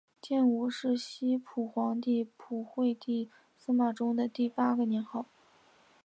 [0.19, 5.27] 建武是西晋皇帝晋惠帝司马衷的第八个年号。